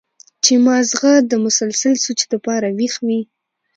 [0.43, 3.21] چې مازغه د مسلسل سوچ د پاره وېخ وي